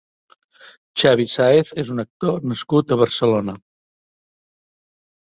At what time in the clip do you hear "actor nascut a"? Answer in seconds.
2.05-3.01